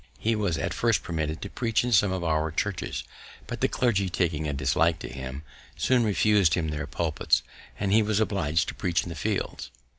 He 0.17 0.35
was 0.35 0.57
at 0.57 0.73
first 0.73 1.03
permitted 1.03 1.43
to 1.43 1.49
preach 1.51 1.83
in 1.83 1.91
some 1.91 2.11
of 2.11 2.23
our 2.23 2.49
churches; 2.49 3.03
but 3.45 3.61
the 3.61 3.67
clergy, 3.67 4.09
taking 4.09 4.47
a 4.47 4.51
dislike 4.53 4.97
to 4.97 5.07
him, 5.07 5.43
soon 5.77 6.03
refus'd 6.03 6.55
him 6.55 6.69
their 6.69 6.87
pulpits, 6.87 7.43
and 7.79 7.91
he 7.93 8.01
was 8.01 8.19
oblig'd 8.19 8.67
to 8.69 8.73
preach 8.73 9.03
in 9.03 9.09
the 9.09 9.15
fields. 9.15 9.69